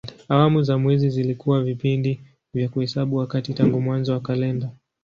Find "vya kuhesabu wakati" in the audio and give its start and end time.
2.53-3.53